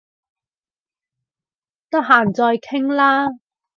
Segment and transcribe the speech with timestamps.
[1.91, 3.27] 得閒再傾啦